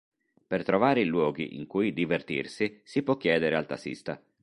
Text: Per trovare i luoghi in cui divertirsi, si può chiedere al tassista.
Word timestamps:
Per 0.47 0.63
trovare 0.63 1.01
i 1.01 1.05
luoghi 1.05 1.57
in 1.57 1.67
cui 1.67 1.93
divertirsi, 1.93 2.81
si 2.83 3.03
può 3.03 3.17
chiedere 3.17 3.55
al 3.55 3.67
tassista. 3.67 4.19